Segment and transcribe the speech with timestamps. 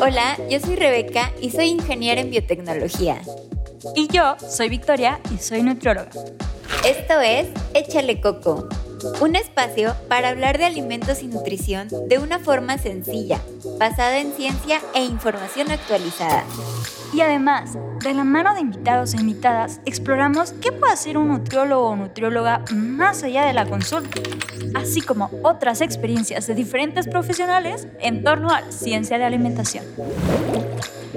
[0.00, 3.20] Hola, yo soy Rebeca y soy ingeniera en biotecnología.
[3.94, 6.10] Y yo soy Victoria y soy nutrióloga.
[6.86, 8.68] Esto es Échale Coco,
[9.20, 13.40] un espacio para hablar de alimentos y nutrición de una forma sencilla,
[13.78, 16.44] basada en ciencia e información actualizada.
[17.12, 21.90] Y además, de la mano de invitados e invitadas, exploramos qué puede hacer un nutriólogo
[21.90, 24.20] o nutrióloga más allá de la consulta,
[24.74, 29.84] así como otras experiencias de diferentes profesionales en torno a la ciencia de alimentación.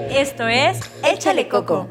[0.10, 1.88] Esto es Échale Coco.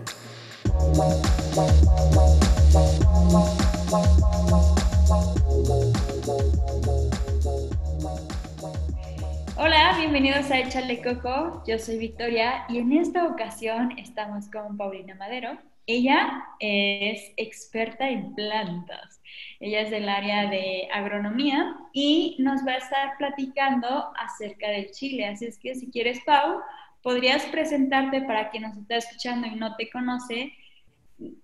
[9.58, 11.62] Hola, bienvenidos a Échale Coco.
[11.66, 15.56] Yo soy Victoria y en esta ocasión estamos con Paulina Madero.
[15.86, 19.22] Ella es experta en plantas.
[19.58, 25.24] Ella es del área de agronomía y nos va a estar platicando acerca del chile.
[25.24, 26.60] Así es que si quieres, Pau,
[27.02, 30.52] podrías presentarte para quien nos está escuchando y no te conoce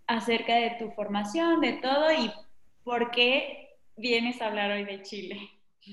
[0.06, 2.30] acerca de tu formación, de todo y
[2.84, 5.40] por qué vienes a hablar hoy de Chile.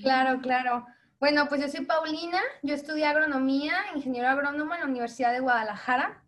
[0.02, 0.84] Claro, claro.
[1.20, 6.24] Bueno, pues yo soy Paulina, yo estudié agronomía, ingeniero agrónomo en la Universidad de Guadalajara.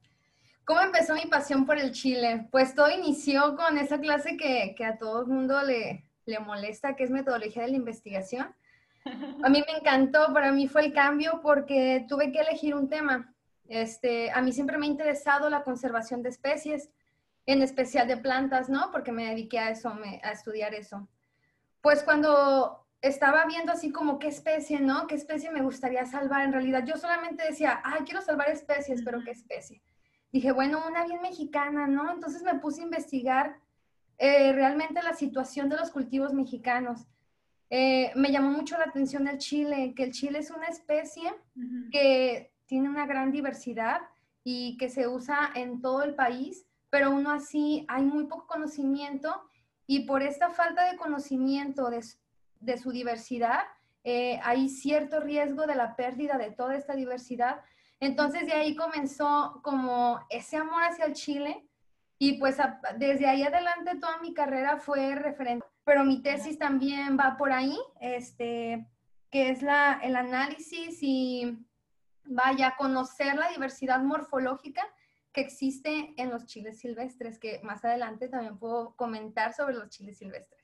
[0.66, 2.46] ¿Cómo empezó mi pasión por el chile?
[2.52, 6.94] Pues todo inició con esa clase que, que a todo el mundo le, le molesta,
[6.94, 8.54] que es metodología de la investigación.
[9.42, 13.34] A mí me encantó, para mí fue el cambio porque tuve que elegir un tema.
[13.68, 16.90] Este, a mí siempre me ha interesado la conservación de especies
[17.46, 18.90] en especial de plantas, ¿no?
[18.92, 19.88] Porque me dediqué a eso,
[20.22, 21.08] a estudiar eso.
[21.80, 25.06] Pues cuando estaba viendo así como qué especie, ¿no?
[25.06, 26.45] ¿Qué especie me gustaría salvar?
[26.45, 29.83] En realidad yo solamente decía, ay, quiero salvar especies, pero ¿qué especie?
[30.33, 32.11] Dije, bueno, una bien mexicana, ¿no?
[32.11, 33.59] Entonces me puse a investigar
[34.19, 37.06] eh, realmente la situación de los cultivos mexicanos.
[37.69, 41.34] Eh, me llamó mucho la atención el chile, que el chile es una especie
[41.91, 44.00] que tiene una gran diversidad
[44.44, 49.43] y que se usa en todo el país pero aún así hay muy poco conocimiento
[49.87, 52.00] y por esta falta de conocimiento de,
[52.78, 53.61] su diversidad,
[54.05, 57.61] eh, hay cierto riesgo de la pérdida de toda esta diversidad.
[58.00, 61.67] Entonces de ahí comenzó como ese amor hacia el Chile
[62.19, 62.56] y pues
[62.97, 65.67] desde ahí adelante toda mi carrera fue referente.
[65.84, 68.87] Pero mi tesis también va por ahí, este,
[69.31, 71.59] que es la, el análisis y
[72.25, 74.83] vaya, conocer la diversidad morfológica
[75.33, 80.19] que existe en los chiles silvestres, que más adelante también puedo comentar sobre los chiles
[80.19, 80.62] silvestres.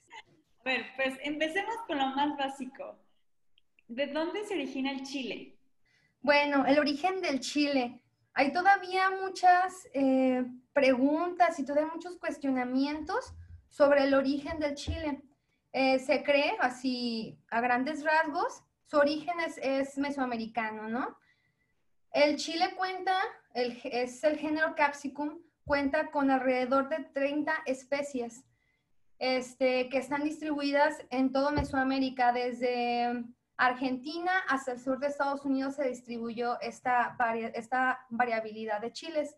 [0.61, 2.99] A ver, pues empecemos con lo más básico.
[3.87, 5.57] ¿De dónde se origina el chile?
[6.21, 8.03] Bueno, el origen del chile.
[8.35, 13.35] Hay todavía muchas eh, preguntas y todavía muchos cuestionamientos
[13.71, 15.23] sobre el origen del chile.
[15.73, 21.17] Eh, se cree, así a grandes rasgos, su origen es, es mesoamericano, ¿no?
[22.11, 23.21] El chile cuenta
[23.55, 28.45] es el género Capsicum, cuenta con alrededor de 30 especies
[29.19, 33.25] este, que están distribuidas en todo Mesoamérica, desde
[33.57, 37.17] Argentina hasta el sur de Estados Unidos se distribuyó esta,
[37.55, 39.37] esta variabilidad de chiles.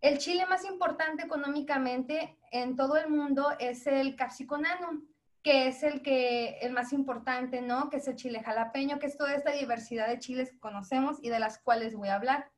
[0.00, 5.06] El chile más importante económicamente en todo el mundo es el Capsiconanum,
[5.42, 7.90] que es el que el más importante, ¿no?
[7.90, 11.30] Que es el chile jalapeño, que es toda esta diversidad de chiles que conocemos y
[11.30, 12.50] de las cuales voy a hablar.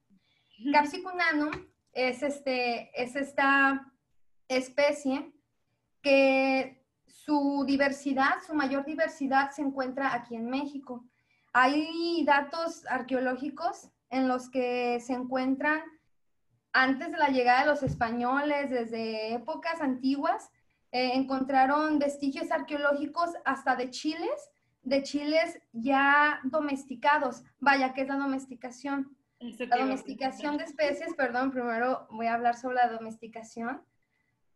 [0.73, 1.13] Capsicum
[1.93, 3.93] es, este, es esta
[4.49, 5.34] especie
[6.05, 11.05] que su diversidad, su mayor diversidad se encuentra aquí en México.
[11.55, 15.81] Hay datos arqueológicos en los que se encuentran
[16.75, 20.51] antes de la llegada de los españoles, desde épocas antiguas,
[20.93, 24.51] eh, encontraron vestigios arqueológicos hasta de chiles,
[24.83, 27.45] de chiles ya domesticados.
[27.61, 29.17] Vaya, ¿qué es la domesticación?
[29.41, 33.83] La domesticación de especies, perdón, primero voy a hablar sobre la domesticación.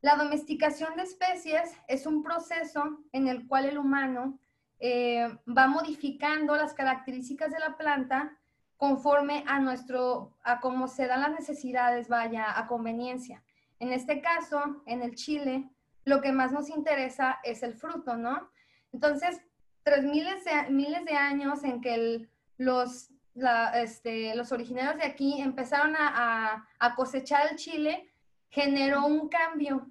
[0.01, 4.39] La domesticación de especies es un proceso en el cual el humano
[4.79, 8.39] eh, va modificando las características de la planta
[8.77, 13.43] conforme a nuestro, a cómo se dan las necesidades, vaya, a conveniencia.
[13.81, 15.69] En este caso, en el chile,
[16.05, 18.51] lo que más nos interesa es el fruto, ¿no?
[18.93, 19.41] Entonces,
[19.83, 23.11] tres miles de, miles de años en que los
[23.75, 28.09] este, los originarios de aquí empezaron a, cosechar el chile,
[28.51, 29.89] generó un cambio,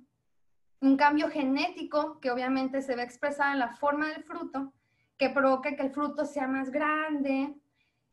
[0.81, 4.74] un cambio genético que obviamente se ve expresado en la forma del fruto,
[5.18, 7.56] que provoca que el fruto sea más grande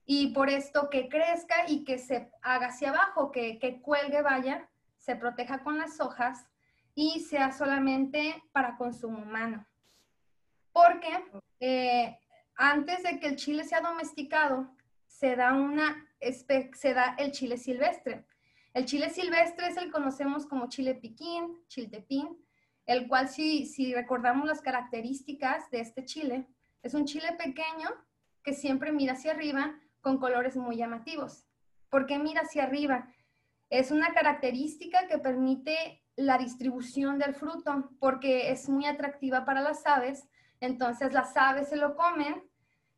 [0.07, 4.69] y por esto que crezca y que se haga hacia abajo, que, que cuelgue, vaya,
[4.99, 6.47] se proteja con las hojas
[6.95, 9.67] y sea solamente para consumo humano.
[10.73, 11.25] Porque
[11.61, 12.19] eh,
[12.57, 14.69] antes de que el chile sea domesticado,
[15.07, 18.25] se da, una, se da el chile silvestre.
[18.75, 22.37] El chile silvestre es el que conocemos como chile piquín, chiltepín,
[22.87, 26.49] el cual si, si recordamos las características de este chile,
[26.83, 27.89] es un chile pequeño
[28.43, 31.47] que siempre mira hacia arriba con colores muy llamativos.
[31.89, 33.09] ¿Por qué mira hacia arriba?
[33.71, 39.87] Es una característica que permite la distribución del fruto porque es muy atractiva para las
[39.87, 40.29] aves,
[40.59, 42.43] entonces las aves se lo comen,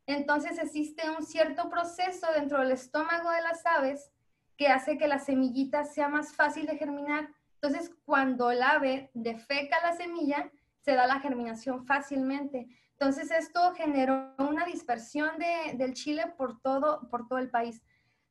[0.07, 4.11] entonces existe un cierto proceso dentro del estómago de las aves
[4.57, 7.29] que hace que la semillita sea más fácil de germinar.
[7.61, 10.51] Entonces, cuando el ave defeca la semilla,
[10.81, 12.67] se da la germinación fácilmente.
[12.93, 15.29] Entonces, esto generó una dispersión
[15.75, 17.81] del chile por todo, por todo el país.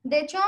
[0.03, 0.39] De hecho,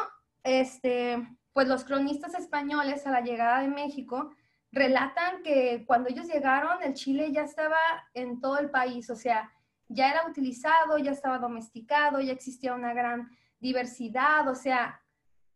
[0.42, 4.30] este, pues los cronistas españoles a la llegada de México
[4.72, 7.76] relatan que cuando ellos llegaron, el chile ya estaba
[8.14, 9.52] en todo el país, o sea,
[9.88, 15.00] ya era utilizado, ya estaba domesticado, ya existía una gran diversidad, o sea,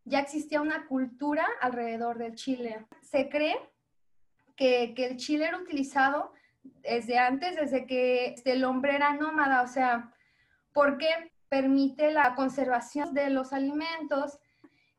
[0.04, 2.86] ya existía una cultura alrededor del chile.
[3.02, 3.56] Se cree
[4.56, 6.32] que, el chile era utilizado
[6.62, 10.12] desde antes, desde que el hombre era nómada, o sea,
[10.72, 11.08] porque
[11.48, 14.38] permite la conservación de los alimentos.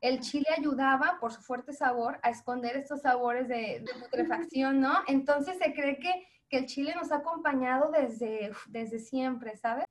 [0.02, 5.00] El chile ayudaba, por su fuerte sabor, a esconder estos sabores de, putrefacción, ¿no?
[5.08, 9.86] Entonces se cree que, que, el chile nos ha acompañado desde, desde siempre, ¿sabes?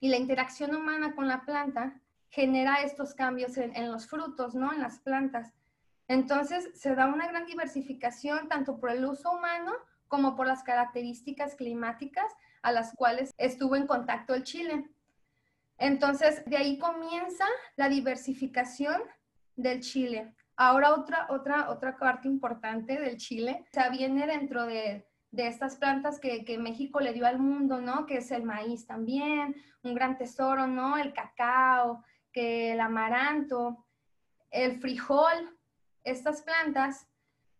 [0.00, 2.01] Y la interacción humana con la planta
[2.32, 4.72] genera estos cambios en, los frutos, ¿no?
[4.72, 5.52] En las plantas.
[6.08, 9.72] Entonces, se da una gran diversificación tanto por el uso humano
[10.08, 12.32] como por las características climáticas
[12.62, 14.88] a las cuales estuvo en contacto el chile.
[15.76, 17.44] Entonces, de ahí comienza
[17.76, 19.02] la diversificación
[19.54, 20.34] del chile.
[20.56, 25.76] Ahora otra, otra, otra parte importante del chile, o sea, viene dentro de, de estas
[25.76, 28.06] plantas que, que, México le dio al mundo, ¿no?
[28.06, 30.96] Que es el maíz también, un gran tesoro, ¿no?
[30.96, 33.86] El cacao, que el amaranto,
[34.50, 35.58] el frijol,
[36.04, 37.08] estas plantas,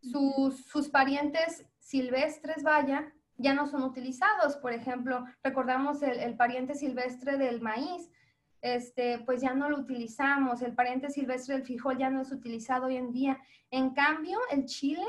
[0.00, 4.56] sus, parientes silvestres, vaya, ya no son utilizados.
[4.56, 8.10] Por ejemplo, recordamos el, pariente silvestre del maíz,
[8.60, 10.62] este, pues ya no lo utilizamos.
[10.62, 13.40] El pariente silvestre del frijol ya no es utilizado hoy en día.
[13.70, 15.04] En cambio, el chile,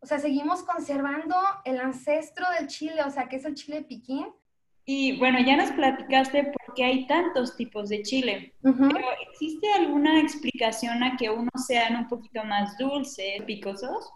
[0.00, 4.26] o sea, seguimos conservando el ancestro del chile, o sea, que es el chile piquín,
[4.92, 10.20] y bueno, ya nos platicaste por qué hay tantos tipos de chile, pero ¿existe alguna
[10.20, 14.12] explicación a que unos sean un poquito más dulces, picosos?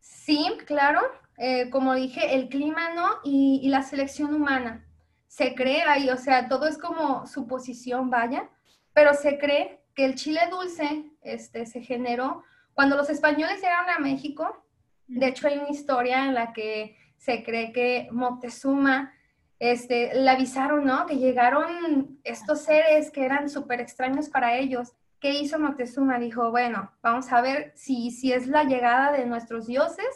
[0.00, 1.00] Sí, claro.
[1.38, 3.08] Eh, como dije, el clima, ¿no?
[3.24, 4.86] Y, la selección humana.
[5.26, 8.48] Se cree ahí, o sea, todo es como suposición, vaya,
[8.92, 12.44] pero se cree que el chile dulce este, se generó
[12.74, 14.64] cuando los españoles llegaron a México.
[15.08, 19.12] De hecho, hay una historia en la que se cree que Moctezuma
[19.60, 21.06] este, le avisaron, ¿no?
[21.06, 24.94] Que llegaron estos seres que eran súper extraños para ellos.
[25.20, 26.18] ¿Qué hizo Moctezuma?
[26.18, 30.08] Dijo, bueno, vamos a ver si, si es la llegada de nuestros dioses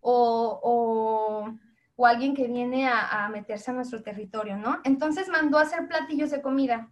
[0.00, 1.52] o, o,
[1.96, 4.80] o alguien que viene a, a, meterse a nuestro territorio, ¿no?
[4.84, 6.88] Entonces mandó a hacer platillos de comida.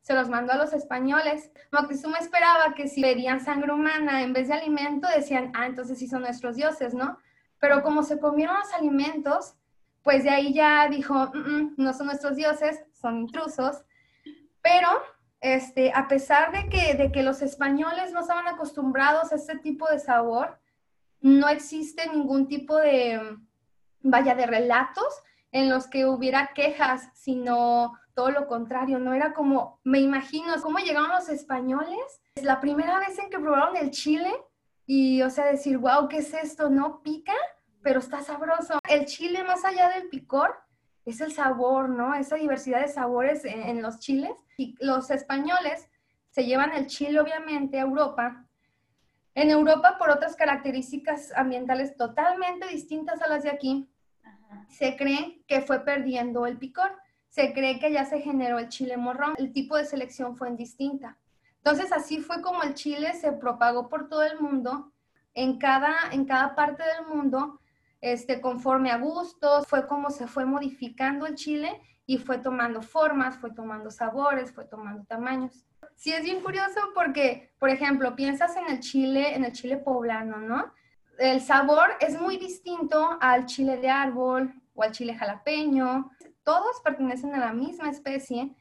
[0.00, 1.52] Se los mandó a los españoles.
[1.70, 6.08] Moctezuma esperaba que si verían sangre humana en vez de alimento, decían, ah, entonces sí
[6.08, 7.18] son nuestros dioses, ¿no?
[7.60, 9.54] Pero como se comieron los alimentos,
[10.02, 13.84] pues de ahí ya dijo, mm, mm, no son nuestros dioses, son intrusos,
[14.62, 14.88] pero
[15.40, 19.88] este, a pesar de que, de que los españoles no estaban acostumbrados a este tipo
[19.88, 20.58] de sabor,
[21.20, 23.20] no existe ningún tipo de,
[24.00, 29.80] vaya, de relatos en los que hubiera quejas, sino todo lo contrario, no era como,
[29.84, 34.30] me imagino, cómo llegaron los españoles, es la primera vez en que probaron el chile
[34.86, 36.68] y, o sea, decir, wow, ¿qué es esto?
[36.70, 37.34] ¿No pica?
[37.82, 38.78] Pero está sabroso.
[38.88, 40.56] El chile, más allá del picor,
[41.04, 42.14] es el sabor, ¿no?
[42.14, 44.32] Esa diversidad de sabores en, los chiles.
[44.56, 45.88] Y los españoles
[46.30, 48.46] se llevan el chile, obviamente, a Europa.
[49.34, 53.88] En Europa, por otras características ambientales totalmente distintas a las de aquí,
[54.68, 56.96] se cree que fue perdiendo el picor.
[57.28, 59.34] Se cree que ya se generó el chile morrón.
[59.38, 61.18] El tipo de selección fue indistinta.
[61.56, 64.92] Entonces, así fue como el chile se propagó por todo el mundo.
[65.34, 67.61] En cada, en cada parte del mundo
[68.02, 73.38] este, conforme a gustos, fue como se fue modificando el chile y fue tomando formas,
[73.38, 75.64] fue tomando sabores, fue tomando tamaños.
[75.94, 80.38] Sí es bien curioso porque, por ejemplo, piensas en el chile, en el chile poblano,
[80.38, 80.72] ¿no?
[81.18, 86.10] El sabor es muy distinto al chile de árbol o al chile jalapeño.
[86.42, 88.52] Todos pertenecen a la misma especie,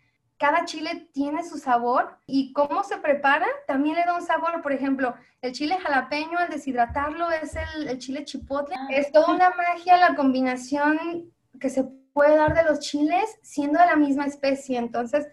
[0.42, 4.64] cada chile tiene su sabor y cómo se prepara también le da un sabor.
[4.64, 8.76] Por ejemplo, el chile jalapeño, al deshidratarlo, es el, chile chipotle.
[8.76, 8.88] Ah.
[8.90, 13.86] Es toda una magia la combinación que se puede dar de los chiles siendo de
[13.86, 14.80] la misma especie.
[14.80, 15.28] Entonces,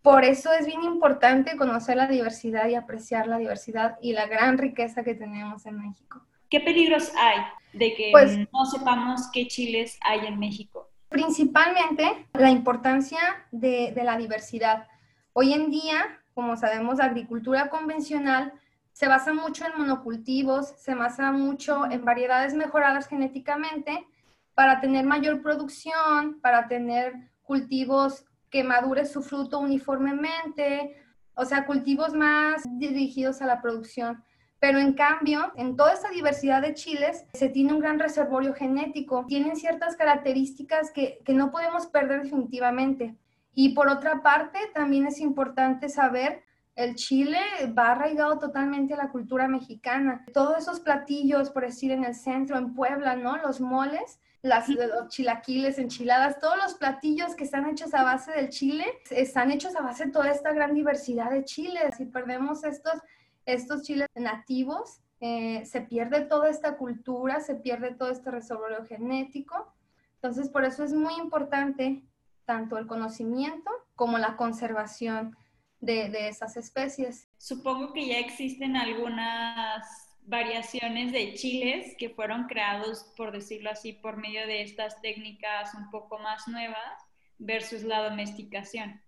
[0.00, 4.58] por eso es bien importante conocer la diversidad y apreciar la diversidad y la gran
[4.58, 6.24] riqueza que tenemos en México.
[6.48, 7.40] ¿Qué peligros hay
[7.72, 10.88] de que Pues- no sepamos qué chiles hay en México?
[11.08, 13.18] Principalmente la importancia
[13.52, 14.88] de, la diversidad.
[15.32, 18.52] Hoy en día, como sabemos, la agricultura convencional
[18.92, 24.06] se basa mucho en monocultivos, se basa mucho en variedades mejoradas genéticamente
[24.54, 30.96] para tener mayor producción, para tener cultivos que madure su fruto uniformemente,
[31.34, 34.24] o sea, cultivos más dirigidos a la producción.
[34.58, 39.24] Pero en cambio, en toda esta diversidad de chiles se tiene un gran reservorio genético.
[39.26, 43.16] Tienen ciertas características que, que no podemos perder definitivamente.
[43.54, 46.42] Y por otra parte, también es importante saber,
[46.76, 47.38] el chile
[47.76, 50.26] va arraigado totalmente a la cultura mexicana.
[50.34, 53.38] Todos esos platillos, por decir, en el centro, en Puebla, ¿no?
[53.38, 58.50] Los moles, las, los chilaquiles, enchiladas, todos los platillos que están hechos a base del
[58.50, 61.96] chile, están hechos a base de toda esta gran diversidad de chiles.
[61.96, 63.00] Si perdemos estos,
[63.46, 69.72] estos chiles nativos, eh, se pierde toda esta cultura, se pierde todo este reservorio genético.
[70.16, 72.02] Entonces, por eso es muy importante
[72.44, 75.36] tanto el conocimiento como la conservación
[75.80, 77.28] de, de esas especies.
[77.38, 84.16] Supongo que ya existen algunas variaciones de chiles que fueron creados, por decirlo así, por
[84.16, 87.06] medio de estas técnicas un poco más nuevas
[87.38, 89.00] versus la domesticación.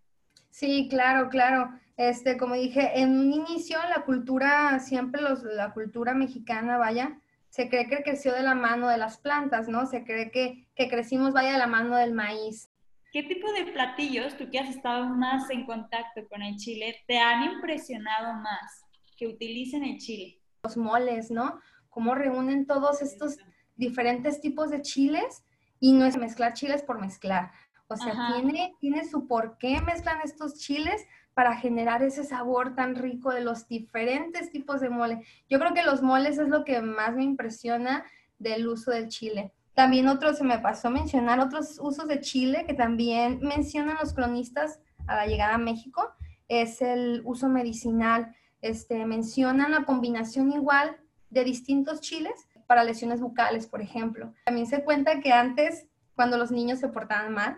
[0.50, 1.70] Sí, claro, claro.
[1.96, 7.68] Este, como dije, en un inicio la cultura, siempre los, la cultura mexicana, vaya, se
[7.68, 9.86] cree que creció de la mano de las plantas, ¿no?
[9.86, 12.70] Se cree que, que crecimos, vaya, de la mano del maíz.
[13.10, 17.18] ¿Qué tipo de platillos, tú que has estado más en contacto con el chile, te
[17.18, 18.84] han impresionado más
[19.16, 20.40] que utilicen el chile?
[20.62, 21.58] Los moles, ¿no?
[21.88, 23.38] Cómo reúnen todos estos
[23.76, 25.42] diferentes tipos de chiles
[25.80, 27.50] y no es mezclar chiles por mezclar.
[27.88, 28.34] O sea, Ajá.
[28.34, 33.40] tiene, tiene su por qué mezclan estos chiles para generar ese sabor tan rico de
[33.40, 35.24] los diferentes tipos de mole.
[35.48, 38.04] Yo creo que los moles es lo que más me impresiona
[38.38, 39.52] del uso del chile.
[39.74, 44.80] También otro, se me pasó mencionar otros usos de chile que también mencionan los cronistas
[45.06, 46.10] a la llegada a México,
[46.48, 48.34] es el uso medicinal.
[48.60, 50.96] Este, mencionan la combinación igual
[51.30, 54.34] de distintos chiles para lesiones bucales, por ejemplo.
[54.44, 57.56] También se cuenta que antes, cuando los niños se portaban mal,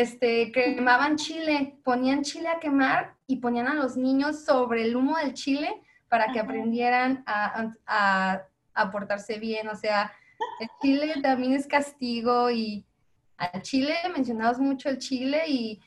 [0.00, 5.16] este, quemaban chile, ponían chile a quemar y ponían a los niños sobre el humo
[5.18, 8.42] del chile para que aprendieran a, a,
[8.74, 9.68] a portarse bien.
[9.68, 10.12] O sea,
[10.58, 12.84] el chile también es castigo y
[13.36, 15.80] al chile mencionamos mucho el chile y,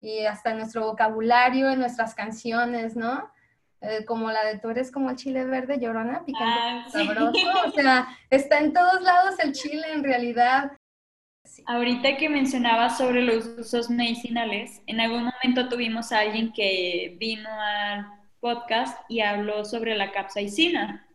[0.00, 3.30] y hasta en nuestro vocabulario, en nuestras canciones, ¿no?
[3.80, 7.06] Eh, como la de tú eres como el chile verde, llorona, picante, Ah, sí.
[7.06, 7.38] sabroso.
[7.66, 10.72] O sea, está en todos lados el chile en realidad.
[11.66, 17.48] Ahorita que mencionabas sobre los usos medicinales, en algún momento tuvimos a alguien que vino
[17.50, 18.06] al
[18.40, 21.06] podcast y habló sobre la capsaicina,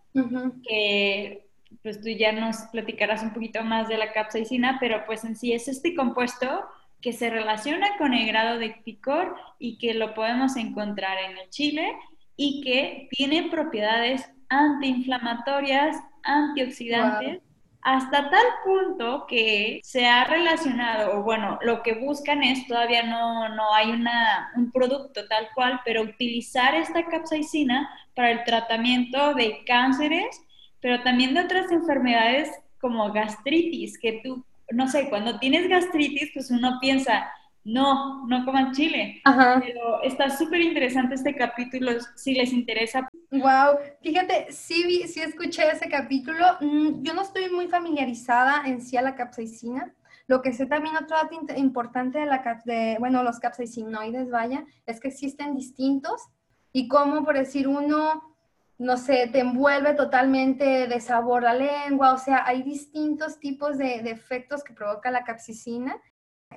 [0.67, 1.45] que
[1.83, 5.53] pues tú ya nos platicarás un poquito más de la capsaicina, pero pues en sí
[5.53, 6.65] es este compuesto
[7.01, 11.49] que se relaciona con el grado de picor y que lo podemos encontrar en el
[11.49, 11.95] chile
[12.35, 17.41] y que tiene propiedades antiinflamatorias, antioxidantes,
[17.81, 23.49] hasta tal punto que se ha relacionado, o bueno, lo que buscan es, todavía no,
[23.49, 29.63] no hay una, un producto tal cual, pero utilizar esta capsaicina para el tratamiento de
[29.65, 30.41] cánceres,
[30.81, 36.51] pero también de otras enfermedades como gastritis, que tú, no sé, cuando tienes gastritis, pues
[36.51, 37.31] uno piensa,
[37.71, 39.21] no, no coman chile.
[39.23, 39.61] Ajá.
[39.65, 43.07] Pero está súper interesante este capítulo, si les interesa.
[43.31, 46.45] Wow, fíjate, sí, vi, sí escuché ese capítulo.
[46.61, 49.93] Mm, Yo no estoy muy familiarizada en sí a la capsaicina.
[50.27, 54.99] Lo que sé también otro dato importante de la de, bueno, los capsaicinoides, vaya, es
[54.99, 56.29] que existen distintos
[56.71, 58.35] y como por decir uno,
[58.77, 64.01] no sé, te envuelve totalmente de sabor la lengua, o sea, hay distintos tipos de,
[64.03, 65.97] de efectos que provoca la capsaicina.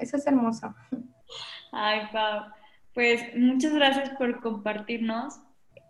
[0.01, 0.75] Eso es hermoso.
[1.73, 2.45] Ay, Pau.
[2.95, 5.41] Pues muchas gracias por compartirnos,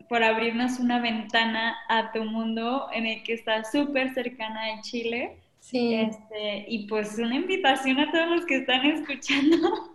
[0.09, 5.41] por abrirnos una ventana a tu mundo en el que estás súper cercana a Chile.
[5.59, 5.95] Sí.
[5.95, 9.93] Este, y pues una invitación a todos los que están escuchando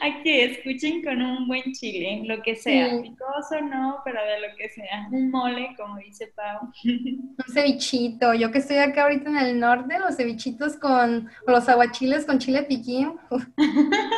[0.00, 3.02] a que escuchen con un buen chile, lo que sea, Sí.
[3.02, 6.70] picoso no, pero de lo que sea, un mole, como dice Pau.
[6.84, 8.34] Un cevichito.
[8.34, 12.64] Yo que estoy acá ahorita en el norte, los cevichitos con los aguachiles con chile
[12.64, 13.14] piquín.
[13.30, 13.44] uf,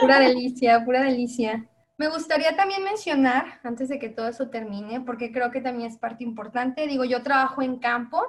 [0.01, 1.67] pura delicia, pura delicia.
[1.97, 5.97] Me gustaría también mencionar, antes de que todo eso termine, porque creo que también es
[5.97, 8.21] parte importante, digo, yo trabajo en campo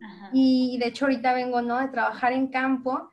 [0.00, 0.30] Ajá.
[0.32, 1.78] y de hecho ahorita vengo, ¿no?
[1.80, 3.10] De trabajar en campo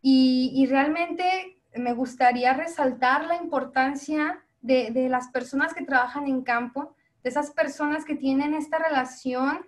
[0.00, 6.42] y, y realmente me gustaría resaltar la importancia de, de las personas que trabajan en
[6.42, 9.60] campo, de esas personas que tienen esta relación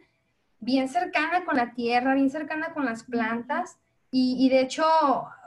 [0.65, 3.79] bien cercana con la tierra, bien cercana con las plantas.
[4.11, 4.85] Y, de hecho,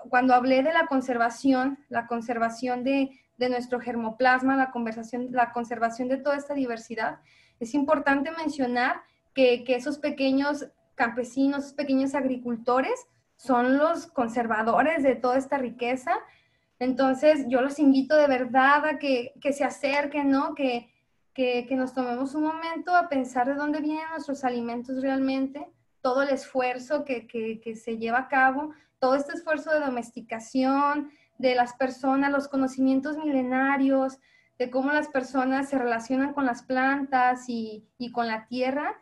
[0.09, 6.17] cuando hablé de la conservación, la conservación de, nuestro germoplasma, la, conversación, la conservación de
[6.17, 7.19] toda esta diversidad,
[7.61, 9.01] es importante mencionar
[9.33, 16.11] que, que esos pequeños campesinos, pequeños agricultores, son los conservadores de toda esta riqueza.
[16.79, 20.53] Entonces, yo los invito de verdad a que, que se acerquen, ¿no?
[20.53, 20.89] Que,
[21.33, 25.67] que, nos tomemos un momento a pensar de dónde vienen nuestros alimentos realmente,
[26.01, 31.53] todo el esfuerzo que, que, se lleva a cabo, todo este esfuerzo de domesticación de
[31.53, 34.17] las personas, los conocimientos milenarios,
[34.57, 38.95] de cómo las personas se relacionan con las plantas y, y con la tierra.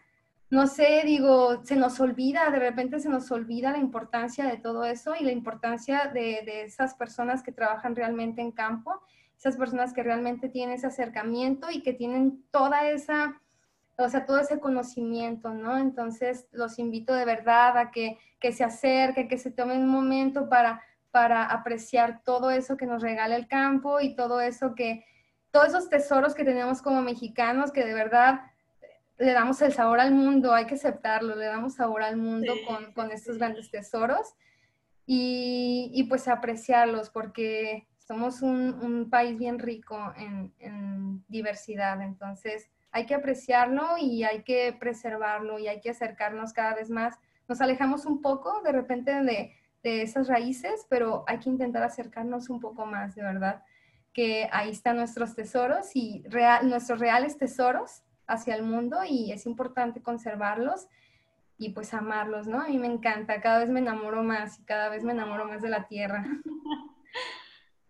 [0.55, 4.85] No sé, digo, se nos olvida, de repente se nos olvida la importancia de todo
[4.85, 9.01] eso y la importancia de, esas personas que trabajan realmente en campo
[9.38, 13.41] esas personas que realmente tienen ese acercamiento y que tienen toda esa,
[13.97, 15.77] o sea, todo ese conocimiento, ¿no?
[15.77, 20.47] Entonces, los invito de verdad a que, que se acerquen, que se tomen un momento
[20.47, 20.81] para,
[21.12, 25.03] para apreciar todo eso que nos regala el campo y todo eso que,
[25.51, 28.41] todos esos tesoros que tenemos como mexicanos, que de verdad
[29.17, 32.93] le damos el sabor al mundo, hay que aceptarlo, le damos sabor al mundo con,
[32.93, 34.36] con, estos grandes tesoros
[35.05, 43.15] y, y pues apreciarlos, porque somos un, país bien rico en, diversidad, entonces hay que
[43.15, 47.17] apreciarlo y hay que preservarlo y hay que acercarnos cada vez más.
[47.48, 49.53] Nos alejamos un poco de repente de,
[49.84, 53.63] esas raíces, pero hay que intentar acercarnos un poco más, de verdad,
[54.13, 56.24] que ahí están nuestros tesoros y
[56.63, 60.88] nuestros reales tesoros hacia el mundo y es importante conservarlos
[61.58, 62.62] y pues amarlos, ¿no?
[62.62, 65.62] A mí me encanta, cada vez me enamoro más y cada vez me enamoro más
[65.62, 66.25] de la tierra.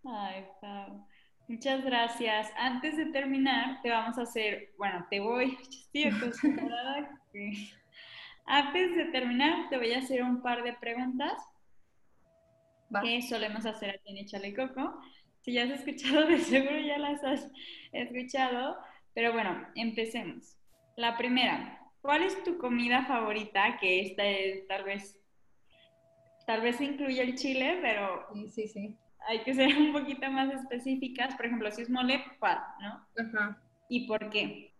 [0.04, 1.04] Ay, Pau.
[1.48, 2.50] Muchas gracias.
[2.56, 7.20] Antes de terminar, te vamos a hacer, bueno, te voy, estoy acostumbrada
[8.46, 11.34] Antes de terminar, te voy a hacer un par de preguntas
[13.02, 15.00] que solemos hacer aquí en Échale Coco.
[15.40, 17.50] Si ya has escuchado, de seguro ya las has
[17.92, 18.76] escuchado,
[19.16, 20.56] pero bueno, empecemos.
[20.94, 23.78] La primera, ¿cuál es tu comida favorita?
[23.80, 25.18] Que esta es tal vez,
[26.46, 28.28] tal vez incluye el chile, pero...
[28.32, 31.34] Sí, sí, sí hay que ser un poquito más específicas.
[31.34, 32.58] Por ejemplo, si es mole, ¿cuál?
[32.80, 33.06] ¿No?
[33.24, 33.60] Ajá.
[33.88, 34.74] ¿Y por qué?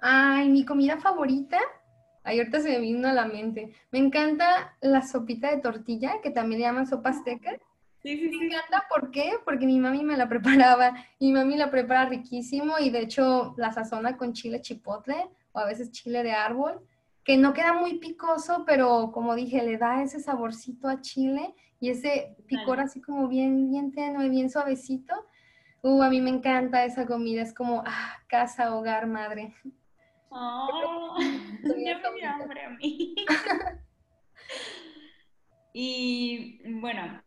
[0.00, 1.58] Ay, mi comida favorita.
[2.22, 3.72] Ay, ahorita se me vino a la mente.
[3.90, 7.58] Me encanta la sopita de tortilla, que también le llaman sopa azteca.
[8.02, 8.38] Sí, sí, sí.
[8.38, 9.34] Me encanta, ¿por qué?
[9.44, 10.94] Porque mi mami me la preparaba.
[11.20, 15.66] Mi mami la prepara riquísimo y de hecho la sazona con chile chipotle o a
[15.66, 16.80] veces chile de árbol,
[17.24, 21.90] que no queda muy picoso, pero como dije, le da ese saborcito a chile y
[21.90, 25.26] ese picor así como bien, bien tenue, bien suavecito.
[25.82, 29.54] Uh, a mí me encanta esa comida, es como ah, casa, hogar, madre.
[30.28, 31.16] Oh,
[31.62, 33.14] ya me hambre a mí.
[35.72, 37.22] y bueno,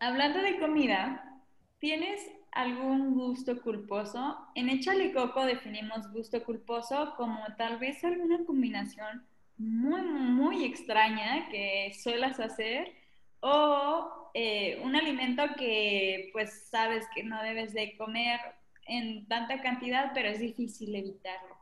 [0.00, 1.40] hablando de comida,
[1.78, 2.20] ¿tienes
[2.52, 4.38] algún gusto culposo?
[4.54, 9.24] En Échale Coco definimos gusto culposo como tal vez alguna combinación
[9.58, 12.94] muy, muy extraña que suelas hacer
[13.40, 18.40] o eh, un alimento que pues sabes que no debes de comer
[18.86, 21.56] en tanta cantidad, pero es difícil evitarlo.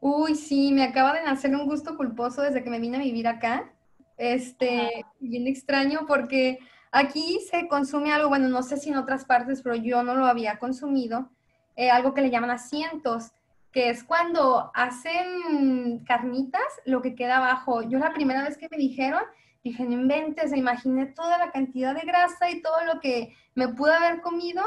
[0.00, 3.26] Uy, sí, me acaba de nacer un gusto culposo desde que me vine a vivir
[3.26, 3.72] acá.
[4.16, 6.58] Este, bien extraño porque
[6.96, 10.26] aquí se consume algo, bueno, no sé si en otras partes, pero yo no lo
[10.26, 11.30] había consumido,
[11.76, 13.32] eh, algo que le llaman asientos,
[13.72, 17.82] que es cuando hacen carnitas, lo que queda abajo.
[17.82, 19.22] Yo la primera vez que me dijeron,
[19.66, 23.92] Dije, no inventes, imaginé toda la cantidad de grasa y todo lo que me pude
[23.92, 24.62] haber comido,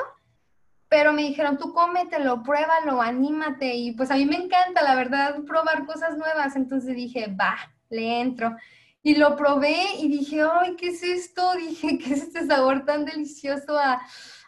[0.90, 3.76] pero me dijeron, tú cómetelo, pruébalo, anímate.
[3.76, 6.58] Y pues a mí me encanta, la verdad, probar cosas nuevas.
[6.58, 7.56] Entonces dije, va,
[7.90, 8.58] le entro.
[9.02, 11.54] Y lo probé y dije, ay, ¿qué es esto?
[11.58, 14.02] Dije, ¿qué es este sabor tan delicioso a,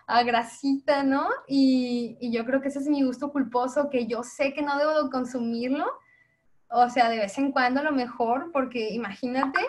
[0.08, 1.30] a grasita, no?
[1.48, 4.78] Y, y, yo creo que ese es mi gusto culposo, que yo sé que no
[4.78, 5.86] debo consumirlo.
[6.70, 9.60] O sea, de vez en cuando a lo mejor, porque imagínate,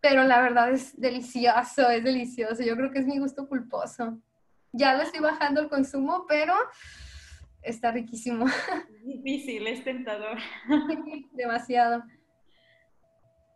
[0.00, 2.62] pero la verdad es delicioso, es delicioso.
[2.62, 4.18] Yo creo que es mi gusto culposo.
[4.72, 6.54] Ya lo estoy bajando el consumo, pero
[7.62, 8.46] está riquísimo.
[9.04, 10.38] Difícil, es tentador.
[11.32, 12.04] Demasiado.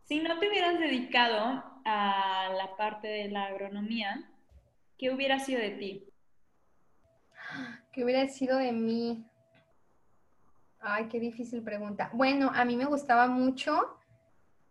[0.05, 4.31] Si no te hubieras dedicado a la parte de la agronomía,
[4.99, 6.09] ¿qué hubiera sido de ti?
[7.93, 9.25] ¿Qué hubiera sido de mí?
[10.81, 12.11] Ay, qué difícil pregunta.
[12.13, 13.99] Bueno, a mí me gustaba mucho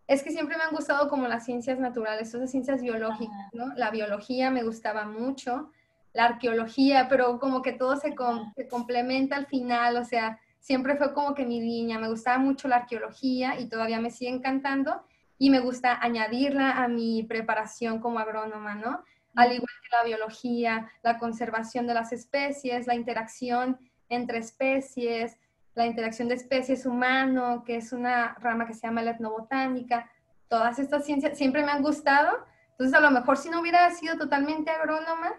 [0.08, 3.74] es que siempre me han gustado como las ciencias naturales, esas ciencias biológicas, ¿no?
[3.76, 5.72] La biología me gustaba mucho.
[6.14, 8.14] la arqueología, pero como que todo se,
[8.56, 12.68] se complementa al final, o sea, siempre fue como que mi línea, me gustaba mucho
[12.68, 15.04] la arqueología y todavía me sigue encantando
[15.38, 19.04] y me gusta añadirla a mi preparación como agrónoma, ¿no?
[19.36, 25.38] Al igual que la biología, la conservación de las especies, la interacción entre especies,
[25.76, 30.10] la interacción de especies humano, que es una rama que se llama la etnobotánica.
[30.48, 32.46] Todas estas ciencias siempre me han gustado.
[32.72, 35.34] Entonces, a lo mejor si no hubiera sido totalmente agrónoma,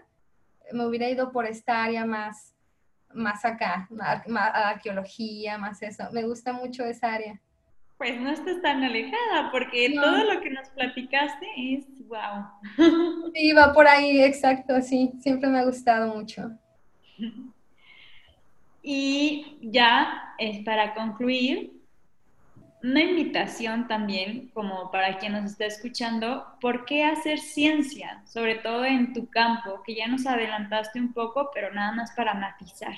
[0.71, 2.53] me hubiera ido por esta área más,
[3.13, 6.03] más acá, más, arqueología, más eso.
[6.11, 7.39] Me gusta mucho esa área.
[7.97, 12.45] Pues no estás tan alejada, porque todo lo que nos platicaste es wow.
[13.33, 15.13] Sí, va por ahí, exacto, sí.
[15.19, 16.51] Siempre me ha gustado mucho.
[18.87, 21.75] Y ya es para concluir,
[22.85, 28.21] una invitación también, como para quien nos está escuchando, ¿por qué hacer ciencia?
[28.27, 32.35] Sobre todo en tu campo, que ya nos adelantaste un poco, pero nada más para
[32.35, 32.93] matizar.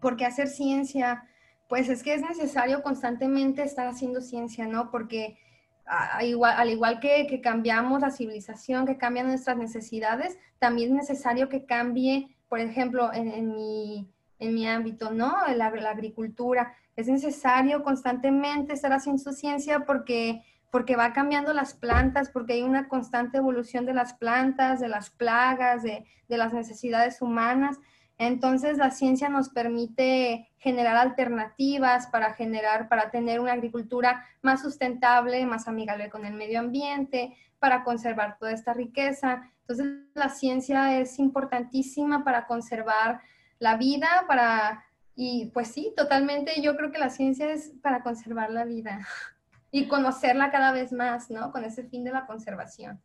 [0.00, 1.24] ¿Por qué hacer ciencia?
[1.68, 4.90] Pues es que es necesario constantemente estar haciendo ciencia, ¿no?
[4.90, 5.38] Porque
[5.86, 12.36] al igual que, cambiamos la civilización, que cambian nuestras necesidades, también es necesario que cambie,
[12.48, 15.34] por ejemplo, en mi en mi ámbito, ¿no?
[15.54, 16.74] La, la, agricultura.
[16.96, 22.88] Es necesario constantemente estar haciendo ciencia porque, porque va cambiando las plantas, porque hay una
[22.88, 27.78] constante evolución de las plantas, de las plagas, de, de las necesidades humanas.
[28.18, 35.44] Entonces la ciencia nos permite generar alternativas para generar, para tener una agricultura más sustentable,
[35.46, 39.50] más amigable con el medio ambiente, para conservar toda esta riqueza.
[39.60, 43.20] Entonces la ciencia es importantísima para conservar
[43.58, 44.84] la vida, para,
[45.16, 49.06] y pues sí, totalmente, yo creo que la ciencia es para conservar la vida
[49.70, 51.50] y conocerla cada vez más, ¿no?
[51.50, 53.00] Con ese fin de la conservación.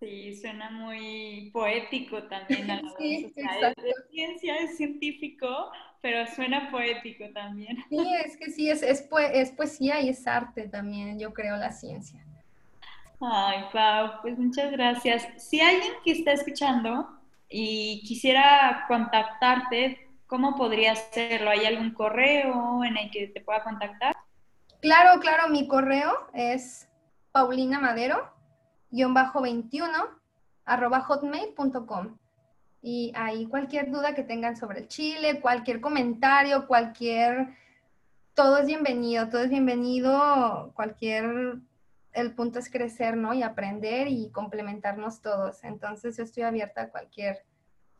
[0.00, 2.70] Sí, suena muy poético también.
[2.70, 7.76] A la sí, es ciencia, es científico, pero suena poético también.
[7.90, 11.70] Sí, es que sí, es, es, es poesía y es arte también, yo creo, la
[11.70, 12.24] ciencia.
[13.20, 15.28] Ay, Pau, pues muchas gracias.
[15.36, 17.06] Si alguien que está escuchando
[17.50, 21.50] y quisiera contactarte, ¿cómo podría hacerlo?
[21.50, 24.16] ¿Hay algún correo en el que te pueda contactar?
[24.80, 26.88] Claro, claro, mi correo es
[28.90, 30.08] paulinamadero-21
[30.64, 32.16] arroba hotmail.com
[32.82, 37.48] y ahí cualquier duda que tengan sobre el Chile, cualquier comentario, cualquier,
[38.34, 41.58] todo es bienvenido, todo es bienvenido, cualquier,
[42.12, 43.34] el punto es crecer, ¿no?
[43.34, 45.62] Y aprender y complementarnos todos.
[45.62, 47.44] Entonces yo estoy abierta a cualquier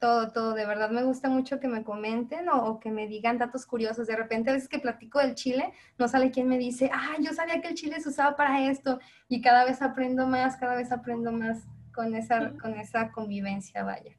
[0.00, 0.54] todo, todo.
[0.54, 4.08] De verdad me gusta mucho que me comenten o, que me digan datos curiosos.
[4.08, 7.32] De repente a veces que platico del chile, no sale quien me dice, ah, yo
[7.32, 8.98] sabía que el chile se usaba para esto.
[9.28, 11.62] Y cada vez aprendo más, cada vez aprendo más
[11.94, 14.16] con esa, con esa convivencia, vaya.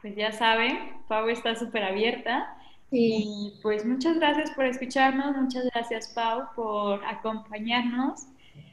[0.00, 2.54] Pues ya saben, Pau está súper abierta.
[2.90, 8.28] Y pues muchas gracias por escucharnos, muchas gracias Pau por acompañarnos.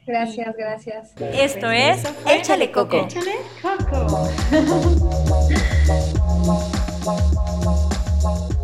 [0.06, 1.14] Gracias, gracias.
[1.20, 2.96] Esto es Échale Coco.
[2.96, 4.28] Échale Coco.
[5.86, 6.16] Thank
[8.50, 8.55] you.